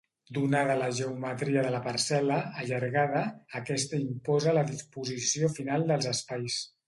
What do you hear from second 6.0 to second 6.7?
espais.